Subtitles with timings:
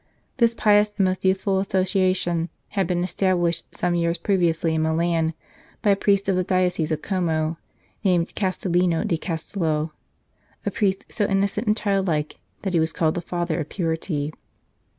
[0.37, 5.35] This pious and most useful association had been established some years previously in Milan
[5.83, 7.57] by a priest of the Diocese of Como,
[8.03, 9.93] named Castellino di Castello,
[10.65, 14.33] a priest so innocent and childlike that he was called the Father of Purity.